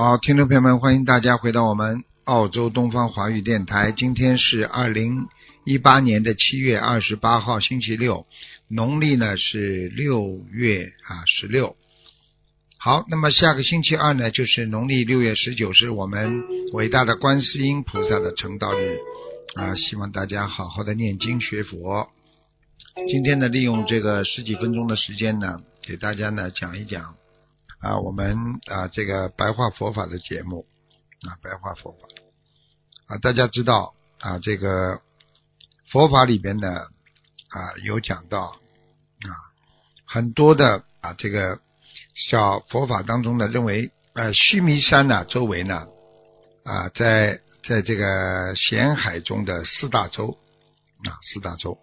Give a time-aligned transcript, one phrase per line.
[0.00, 3.90] 好，听众朋友们，欢迎大家回到我们澳洲东方华语电台。
[3.90, 5.26] 今天是二零
[5.64, 8.24] 一八年的七月二十八号，星期六，
[8.68, 11.74] 农历呢是六月啊十六。
[12.78, 18.98] 好，那么下个星期二呢，就是农历六月十九，是我们伟大的观世音菩萨的成道日
[19.56, 19.74] 啊！
[19.74, 22.08] 希望大家好好的念经学佛。
[23.10, 27.16] 今天呢，利用这个十几分钟的时间呢，给大家呢讲一讲。
[27.80, 30.66] 啊，我们啊，这个白话佛法的节目
[31.22, 31.98] 啊，白话佛法
[33.06, 35.00] 啊，大家知道啊，这个
[35.90, 39.30] 佛法里边呢啊，有讲到啊，
[40.06, 41.60] 很多的啊，这个
[42.14, 45.86] 小佛法当中呢，认为呃，须弥山呢周围呢
[46.64, 50.36] 啊，在在这个咸海中的四大洲
[51.04, 51.78] 啊，四大洲，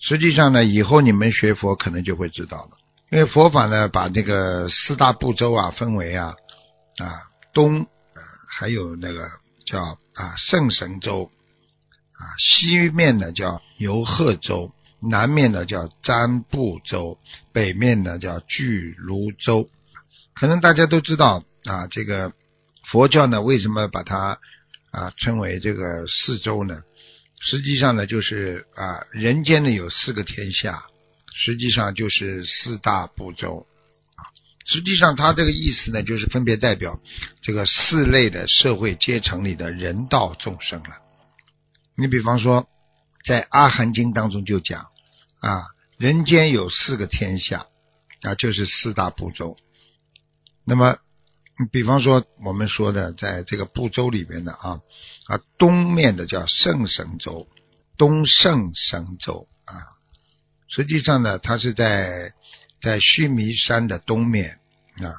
[0.00, 2.70] 实际上呢，以后你们学佛可能就会知道了。
[3.08, 6.34] 因为佛法呢，把这个四大部洲啊分为啊
[6.98, 7.22] 啊
[7.54, 8.22] 东呃
[8.58, 9.28] 还有那个
[9.64, 9.80] 叫
[10.14, 11.30] 啊圣神州
[12.12, 17.18] 啊西面呢叫游贺州，南面呢叫占布州，
[17.52, 19.70] 北面呢叫巨卢州。
[20.34, 22.32] 可能大家都知道啊，这个
[22.90, 24.38] 佛教呢为什么把它
[24.90, 26.82] 啊称为这个四洲呢？
[27.38, 30.82] 实际上呢就是啊人间呢有四个天下。
[31.38, 33.66] 实际上就是四大部洲
[34.16, 34.24] 啊，
[34.64, 36.98] 实际上它这个意思呢，就是分别代表
[37.42, 40.96] 这个四类的社会阶层里的人道众生了。
[41.94, 42.66] 你比方说，
[43.26, 44.86] 在《阿含经》当中就讲
[45.40, 45.62] 啊，
[45.98, 47.66] 人间有四个天下
[48.22, 49.58] 啊，就是四大部洲。
[50.64, 50.96] 那么，
[51.70, 54.80] 比方说我们说的，在这个部洲里边的啊
[55.26, 57.46] 啊，东面的叫圣神州，
[57.98, 59.95] 东圣神州啊。
[60.68, 62.32] 实际上呢，它是在
[62.82, 64.58] 在须弥山的东面
[64.96, 65.14] 啊。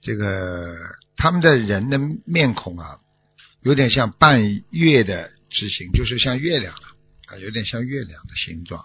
[0.00, 0.76] 这个
[1.16, 2.98] 他们的人的面孔啊，
[3.62, 8.82] 有点像半月的之形，就是像月亮啊，有点像月亮的形状。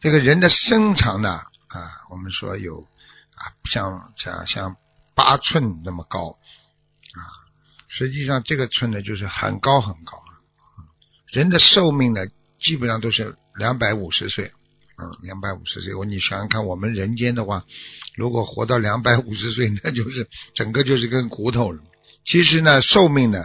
[0.00, 4.76] 这个人的身长呢啊，我们说有啊，像像像
[5.14, 7.20] 八寸那么高啊。
[7.88, 10.16] 实际上这个寸呢，就是很高很高。
[11.32, 12.20] 人的寿命呢？
[12.58, 14.52] 基本上都是两百五十岁，
[14.98, 15.94] 嗯，两百五十岁。
[15.94, 17.64] 我你想想看，我们人间的话，
[18.16, 21.82] 如果活到两百五十岁， 那就是整个就是根骨头了。
[22.24, 23.44] 其实呢，寿命呢，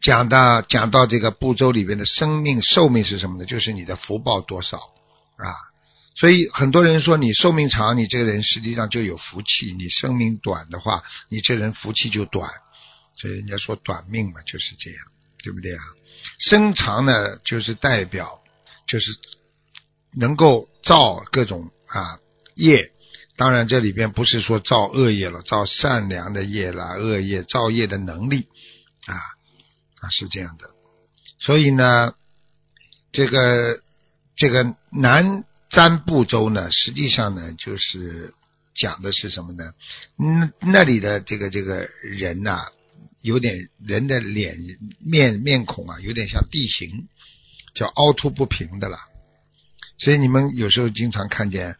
[0.00, 3.44] 讲到讲到这个步骤里边的生命寿命是什么呢？
[3.44, 5.46] 就是你的福报多少啊。
[6.16, 12.50] 所以很多人说你寿命长，你这个人实际上就有福气；你生命短的话，你这人福气就短。
[13.20, 14.98] 所以人家说短命嘛，就是这样，
[15.44, 15.82] 对不对啊？
[16.38, 18.40] 身长呢，就是代表，
[18.88, 19.12] 就是
[20.16, 22.18] 能够造各种啊
[22.56, 22.90] 业。
[23.36, 28.48] 当然，这里边不是说造恶业了，造善良的业啦，恶业造业的能力
[29.06, 29.14] 啊
[30.00, 30.70] 啊是这样的。
[31.38, 32.14] 所以呢，
[33.12, 33.80] 这个
[34.34, 38.34] 这个南瞻部洲呢，实际上呢，就是
[38.74, 39.72] 讲的是什么呢？
[40.18, 42.66] 嗯，那里的这个这个人呐。
[43.20, 44.56] 有点人的脸
[45.00, 47.08] 面面孔啊，有点像地形，
[47.78, 48.98] 叫凹凸不平的了。
[49.98, 51.76] 所以你们有时候经常看见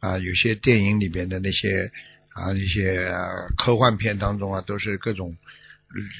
[0.00, 1.92] 啊，有些电影里边的那些
[2.30, 3.12] 啊，一些
[3.58, 5.36] 科幻片当中啊，都是各种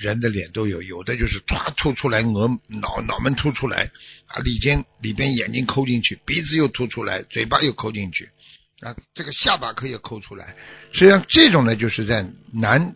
[0.02, 3.90] 人的脸都有，有的就是唰凸出来，额脑脑门凸出来
[4.26, 8.28] 啊，里间里边眼睛抠进去，鼻子又凸出来，嘴巴又抠进去
[8.82, 10.54] 啊，这个下巴可以抠出来。
[10.92, 12.94] 实际上这种呢，就是在南。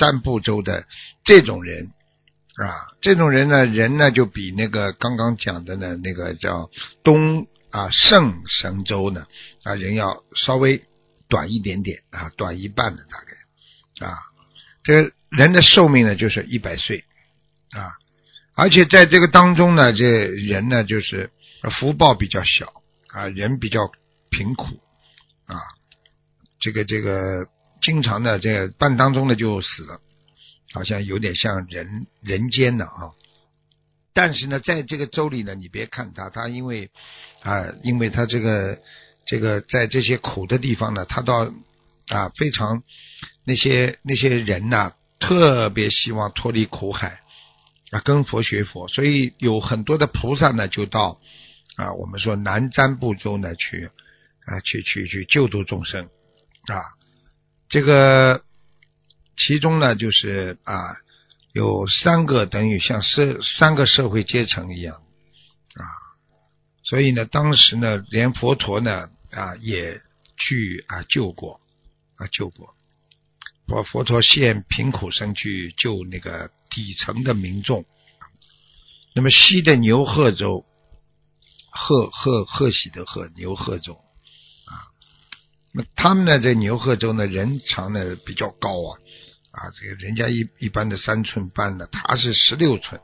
[0.00, 0.86] 占部洲的
[1.24, 1.90] 这种人
[2.58, 6.68] 啊，这种人呢，人呢就比那个刚刚讲的呢，那个叫
[7.04, 9.26] 东啊圣神州呢
[9.62, 10.82] 啊，人要稍微
[11.28, 14.18] 短一点点啊，短一半的大概啊，
[14.82, 17.04] 这人的寿命呢就是一百岁
[17.70, 17.92] 啊，
[18.54, 21.30] 而且在这个当中呢，这人呢就是
[21.78, 22.72] 福报比较小
[23.08, 23.90] 啊，人比较
[24.30, 24.64] 贫苦
[25.46, 25.56] 啊，
[26.60, 27.46] 这个这个。
[27.80, 30.00] 经常呢，这个半当中呢就死了，
[30.72, 33.12] 好像有点像人人间的啊。
[34.14, 36.90] 但是呢，在这个州里呢，你别看他，他因为
[37.42, 38.80] 啊，因为他这个
[39.26, 41.52] 这个在这些苦的地方呢，他到
[42.08, 42.82] 啊非常
[43.44, 47.20] 那些那些人呐，特别希望脱离苦海
[47.92, 51.20] 啊，跟佛学佛，所以有很多的菩萨呢，就到
[51.76, 53.88] 啊我们说南瞻部洲呢去
[54.46, 56.06] 啊去去去救度众生
[56.66, 56.82] 啊，
[57.68, 58.42] 这个
[59.38, 60.96] 其中呢就是啊
[61.52, 65.84] 有三个等于像社三个社会阶层一样啊，
[66.82, 69.08] 所以呢当时呢连佛陀呢。
[69.30, 70.00] 啊，也
[70.38, 71.60] 去啊救过，
[72.16, 72.74] 啊救过，
[73.66, 77.84] 佛佛陀现贫苦身去救那个底层的民众。
[79.14, 80.64] 那么西的牛贺州，
[81.70, 84.00] 贺贺贺喜的贺牛贺州
[84.64, 84.88] 啊，
[85.74, 88.96] 那他们呢在牛贺州呢人长呢比较高啊
[89.58, 93.00] 啊，这个人家一一般的三寸半呢，他是十六寸，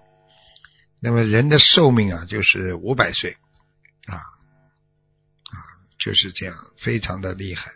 [1.01, 3.37] 那么人的寿命啊就是五百岁
[4.07, 5.57] 啊啊。
[5.99, 7.71] 就是这样，非常的厉害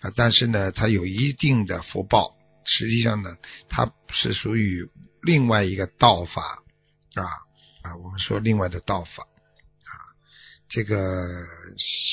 [0.00, 0.10] 啊！
[0.16, 2.34] 但是呢，他有一定的福报。
[2.64, 3.36] 实际上呢，
[3.68, 4.88] 他是属于
[5.20, 6.62] 另外一个道法
[7.14, 7.22] 啊
[7.82, 9.92] 啊，我们说另外的道法啊。
[10.70, 11.44] 这个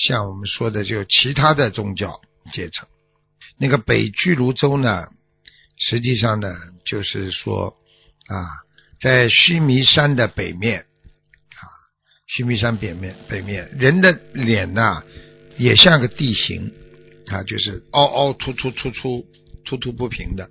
[0.06, 2.19] 像我们说的，就其他的宗教
[2.51, 2.88] 阶层。
[3.57, 5.07] 那个北俱泸州呢，
[5.89, 7.75] 实际上呢，就是说
[8.27, 8.47] 啊，
[9.01, 11.63] 在须弥山的北面啊，
[12.27, 15.03] 须弥山北面北面人的脸呐。
[15.56, 16.74] 也像个地形
[17.27, 19.24] 啊，就是凹凹凸凸凸凸
[19.63, 20.50] 凸凸不平的。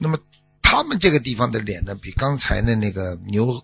[0.00, 0.18] 那么
[0.62, 3.62] 他们这个地方的脸呢，比刚才的那个牛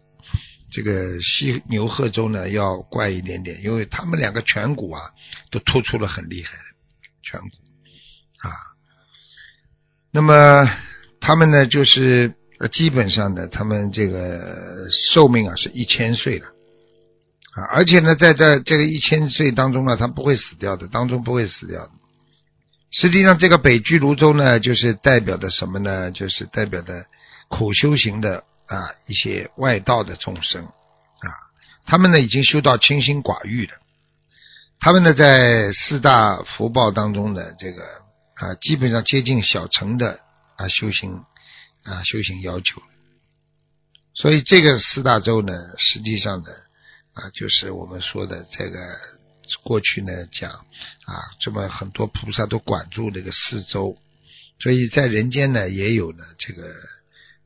[0.70, 5.00] 这个西牛贺州呢要怪一点点，因为他们两个颧骨啊
[5.50, 6.52] 都突出了很厉害
[7.24, 7.56] 颧骨
[8.46, 8.52] 啊。
[10.12, 10.68] 那么
[11.26, 12.34] 他们呢，就是
[12.70, 16.46] 基本上呢，他们这个寿命啊是一千岁了。
[17.54, 21.90] 啊，而且呢，在在这个一千岁当中呢，他不会死掉的，当中不会死掉的。
[22.90, 26.10] 实际上，这个北俱泸州呢，就是代表的什么呢？
[26.10, 27.06] 就是代表的
[27.48, 31.28] 苦修行的啊一些外道的众生啊，
[31.86, 33.72] 他们呢已经修到清心寡欲了。
[34.78, 37.82] 他们呢在四大福报当中的这个
[38.34, 40.18] 啊，基本上接近小乘的
[40.56, 41.24] 啊修行
[41.82, 42.82] 啊修行要求。
[44.14, 46.48] 所以这个四大洲呢，实际上呢。
[47.14, 48.98] 啊，就是我们说的这个
[49.62, 53.96] 过去呢讲啊，这么很多菩萨都管住这个四周，
[54.58, 56.74] 所以在人间呢也有呢这个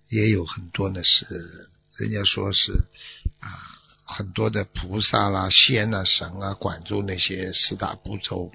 [0.08, 1.26] 也有很多呢是
[1.98, 2.72] 人家说是
[3.40, 3.46] 啊
[4.06, 8.50] 很多的菩萨啦、仙呐、神啊管住那些四大部洲。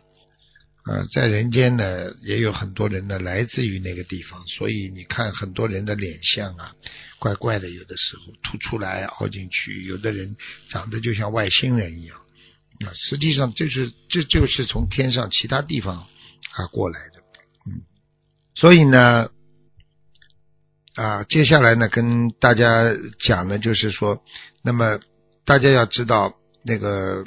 [0.86, 6.76] 呃，在人间呢，也有很多人呢来自于那个地方，所以你看很多人的脸相啊，
[7.20, 10.36] 怪怪的，有的时候凸出来凹进去，有的人
[10.68, 12.18] 长得就像外星人一样
[12.86, 12.92] 啊。
[12.94, 16.06] 实际上，就是这就是从天上其他地方
[16.52, 17.22] 啊过来的，
[17.66, 17.84] 嗯。
[18.56, 19.30] 所以呢，
[20.96, 24.22] 啊，接下来呢，跟大家讲的就是说，
[24.64, 25.00] 那么
[25.46, 27.24] 大家要知道那个。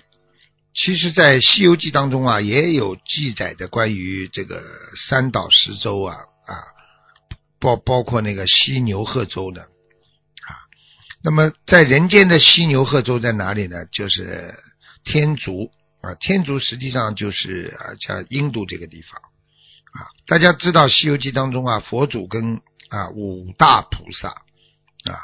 [0.78, 4.62] 其实，在《西游记》当中啊，也有记载的关于这个
[5.08, 6.52] 三岛十洲啊啊，
[7.58, 10.52] 包包括那个西牛贺州的啊。
[11.24, 13.86] 那么，在人间的西牛贺州在哪里呢？
[13.86, 14.54] 就是
[15.02, 15.70] 天竺
[16.02, 19.18] 啊，天竺实际上就是啊，叫印度这个地方
[19.94, 20.12] 啊。
[20.26, 25.16] 大家知道《西游记》当中啊，佛祖跟啊五大菩萨啊。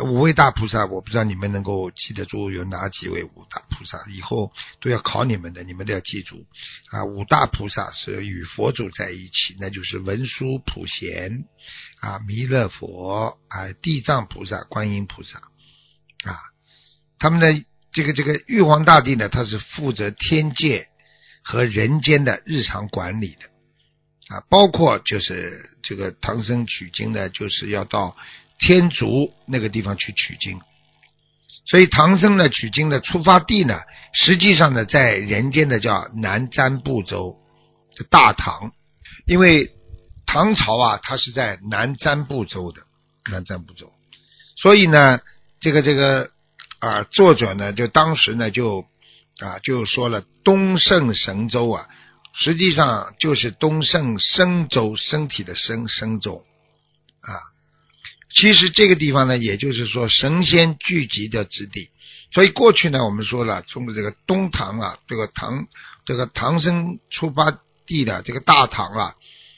[0.00, 6.46] 五位大菩萨，我不知道你们能够记得住有哪几位五大菩萨，以后都要考你们的，你们都要记住
[6.90, 7.04] 啊。
[7.04, 11.44] 五大菩萨是与佛祖在一起，那就是文殊普贤
[12.00, 15.38] 啊、弥勒佛啊、地藏菩萨、观音菩萨
[16.24, 16.40] 啊。
[17.18, 17.48] 他们的
[17.92, 20.88] 这个这个玉皇大帝呢，他是负责天界
[21.42, 28.16] 和人间的日常管理的啊，包括就是这个唐僧取经呢，就是要到。
[28.58, 30.60] 天竺那个地方去取经，
[31.66, 33.80] 所以唐僧呢取经的出发地呢，
[34.12, 37.36] 实际上呢在人间的叫南瞻部洲，
[38.08, 38.72] 大唐，
[39.26, 39.72] 因为
[40.26, 42.82] 唐朝啊，它是在南瞻部洲的
[43.30, 43.90] 南瞻部洲，
[44.56, 45.20] 所以呢，
[45.60, 46.30] 这个这个
[46.78, 48.86] 啊，作者呢就当时呢就
[49.40, 51.88] 啊就说了东胜神州啊，
[52.34, 56.44] 实际上就是东胜神州身体的身神州。
[57.22, 57.51] 啊。
[58.34, 61.90] 其实这个地方呢，也就是说神仙聚集的之地。
[62.32, 65.66] 所以过去呢，我们说了，从这个东唐啊，这个唐
[66.06, 69.14] 这个唐僧出发地的这个大唐啊，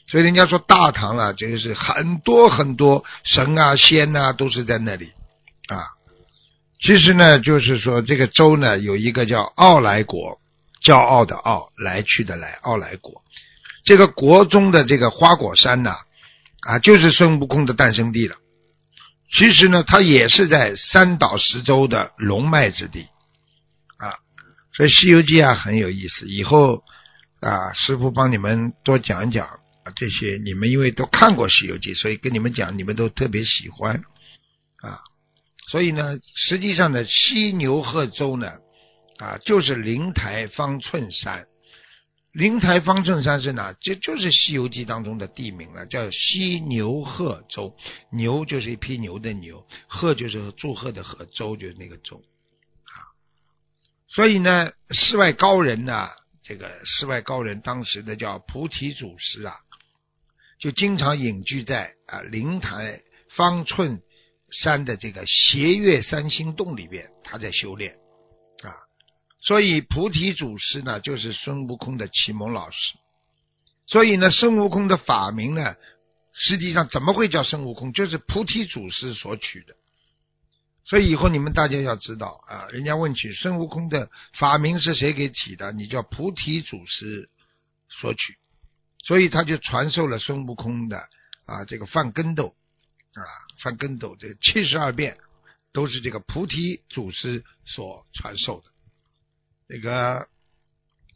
[0.09, 5.12] 所以人家说大唐啊，这个是很多很多神啊仙呐都是在那里
[5.69, 5.87] 啊。
[6.81, 10.40] 其实呢，就是说这个州呢有一个叫傲来国，
[10.83, 13.23] 骄傲的傲，来去的来，傲来国。
[13.85, 15.97] 这个国中的这个花果山呐，
[16.66, 18.35] 啊，就是孙悟空的诞生地了。
[19.37, 23.09] 其实呢，它也是在三岛十洲的龙脉之地，
[23.99, 24.14] 啊，
[24.73, 26.29] 所以《西游记》啊很有意思。
[26.29, 26.85] 以后
[27.41, 34.05] 啊，师傅帮你们多讲讲啊这些，你们因为都看过《西游记》，所以跟你们讲，你们都特别喜欢
[34.81, 35.00] 啊。
[35.67, 38.53] 所以呢，实际上呢，西牛贺州呢，
[39.19, 41.47] 啊，就是灵台方寸山。
[42.35, 43.76] 灵台方寸山是哪？
[43.81, 47.76] 这就是《西游记》当中的地名了，叫西牛贺州。
[48.11, 52.17] 牛就是一匹牛的牛，贺就是祝贺的贺，州就是那个州
[52.87, 53.14] 啊。
[54.09, 56.09] 所以呢，世外高人呢，
[56.43, 59.55] 这个世外高人当时的叫菩提祖师啊，
[60.59, 63.00] 就经常隐居在啊灵台
[63.37, 64.03] 方寸
[64.50, 67.93] 山的这个斜月三星洞里边，他在修炼
[68.64, 68.75] 啊。
[69.47, 72.77] 所以菩提祖师呢，就是孙悟空的启蒙老师。
[73.87, 75.77] 所以呢，孙悟空的法名呢，
[76.33, 77.93] 实际上怎么会叫孙悟空？
[77.93, 79.75] 就是菩提祖师所取的。
[80.87, 87.29] 所以以后你们大家要知道啊，人家问起孙悟空的法名是谁给起的，你叫菩提祖师
[87.91, 88.37] 所取。
[89.05, 90.99] 所以他就传授了孙悟空的
[91.45, 92.55] 啊这个翻跟斗
[93.13, 93.21] 啊
[93.63, 95.19] 翻跟斗这七十二变，
[95.75, 98.74] 都是这个菩提祖师所传授的。
[99.75, 100.28] 这个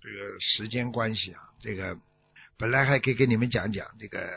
[0.03, 1.97] 这个时间关系啊，这个
[2.59, 4.29] 本来还可以跟你们讲讲，这个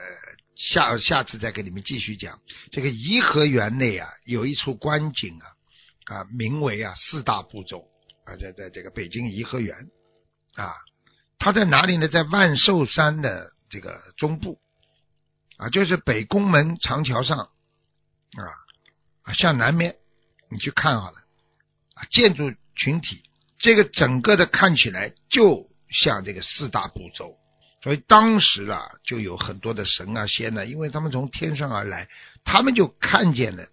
[0.56, 2.40] 下下次再跟你们继续讲。
[2.72, 5.48] 这个颐和园内啊，有一处观景啊，
[6.18, 7.88] 啊，名为啊四大步骤
[8.26, 9.90] 啊，在在这个北京颐和园
[10.54, 10.72] 啊，
[11.40, 12.08] 它在哪里呢？
[12.08, 14.60] 在万寿山的这个中部
[15.58, 18.46] 啊，就是北宫门长桥上啊
[19.24, 19.96] 啊向南面，
[20.52, 21.18] 你去看好了
[21.96, 23.24] 啊，建筑群体。
[23.62, 27.38] 这个整个的看起来就像这个四大部洲，
[27.84, 32.10] 所以当时啊就有很多的神啊仙呢，因为他们从天上而来，
[32.44, 33.68] 他们就看见了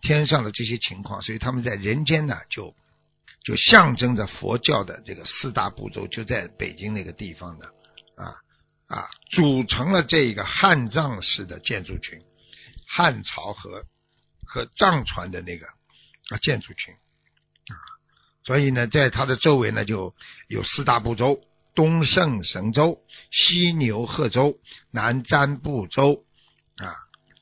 [0.00, 2.74] 天上的这些情况，所以他们在人间呢就
[3.44, 7.66] 就象征着佛教的这个四大部洲就在北京那个地方的
[8.16, 8.32] 啊
[8.88, 12.22] 啊组成了这个汉藏式的建筑群，
[12.88, 13.84] 汉朝和
[14.46, 15.66] 和藏传的那个
[16.30, 17.76] 啊建筑群啊。
[18.48, 20.14] 所以呢，在它的周围呢，就
[20.46, 21.38] 有四大部洲：
[21.74, 22.98] 东胜神州、
[23.30, 24.58] 西牛贺州、
[24.90, 26.24] 南瞻部洲
[26.78, 26.96] 啊，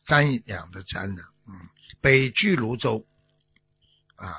[0.04, 1.54] 瞻仰的瞻呢，嗯，
[2.00, 3.06] 北俱泸州
[4.16, 4.34] 啊。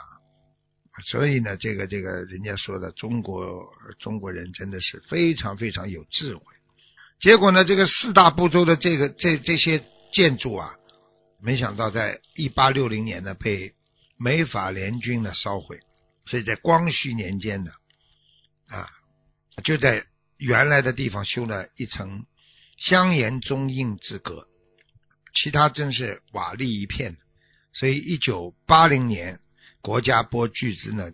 [1.05, 6.43] 所以呢，这个这个人家说的中国中国人真的是非常非常有智慧。
[7.21, 9.81] 结果呢，这个四大部洲的这个这这些
[10.11, 10.73] 建筑啊，
[11.41, 13.73] 没想到在一八六零年呢，被
[14.17, 15.79] 美法联军呢烧毁。
[16.27, 17.71] 所以在光绪年间呢，
[18.67, 18.89] 啊，
[19.63, 20.05] 就在
[20.37, 22.25] 原来的地方修了一层
[22.77, 24.47] 香岩中印之阁，
[25.33, 27.17] 其他真是瓦砾一片。
[27.73, 29.39] 所以一九八零年，
[29.81, 31.11] 国家拨巨资呢，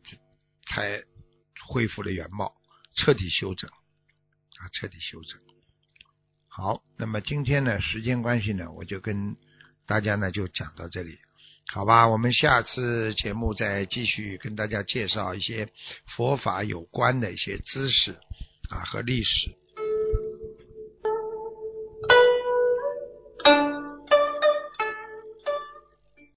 [0.68, 1.04] 才
[1.68, 2.54] 恢复了原貌，
[2.96, 5.40] 彻底修整，啊，彻底修整。
[6.48, 9.36] 好，那么今天呢，时间关系呢，我就跟
[9.86, 11.18] 大家呢就讲到这里。
[11.72, 15.70] 好吧，我们下次节目再继续跟大家介绍一些
[16.16, 18.12] 佛法有关的一些知识
[18.70, 19.63] 啊和历史。